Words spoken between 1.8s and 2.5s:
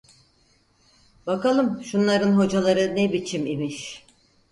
şunların